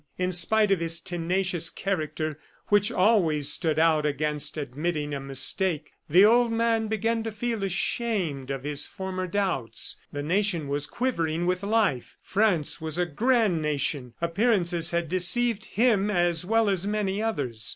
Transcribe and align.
In 0.17 0.31
spite 0.31 0.71
of 0.71 0.79
his 0.79 0.99
tenacious 0.99 1.69
character 1.69 2.39
which 2.69 2.91
always 2.91 3.49
stood 3.49 3.77
out 3.77 4.03
against 4.03 4.57
admitting 4.57 5.13
a 5.13 5.19
mistake, 5.19 5.91
the 6.09 6.25
old 6.25 6.51
man 6.51 6.87
began 6.87 7.21
to 7.21 7.31
feel 7.31 7.63
ashamed 7.63 8.49
of 8.49 8.63
his 8.63 8.87
former 8.87 9.27
doubts. 9.27 9.97
The 10.11 10.23
nation 10.23 10.67
was 10.67 10.87
quivering 10.87 11.45
with 11.45 11.61
life; 11.61 12.17
France 12.23 12.81
was 12.81 12.97
a 12.97 13.05
grand 13.05 13.61
nation; 13.61 14.15
appearances 14.21 14.89
had 14.89 15.07
deceived 15.07 15.65
him 15.65 16.09
as 16.09 16.43
well 16.45 16.67
as 16.67 16.87
many 16.87 17.21
others. 17.21 17.69